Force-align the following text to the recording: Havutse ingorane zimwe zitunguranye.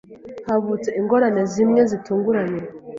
Havutse 0.47 0.89
ingorane 0.99 1.41
zimwe 1.53 1.81
zitunguranye. 1.89 2.61